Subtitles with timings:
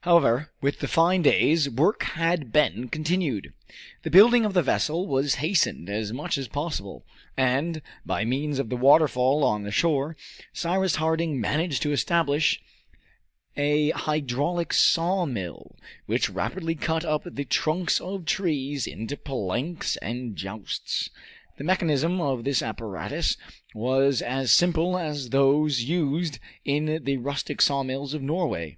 [0.00, 3.54] However, with the fine days work had been continued.
[4.02, 7.06] The building of the vessel was hastened as much as possible,
[7.38, 10.14] and, by means of the waterfall on the shore,
[10.52, 12.60] Cyrus Harding managed to establish
[13.56, 21.08] an hydraulic sawmill, which rapidly cut up the trunks of trees into planks and joists.
[21.56, 23.38] The mechanism of this apparatus
[23.74, 28.76] was as simple as those used in the rustic sawmills of Norway.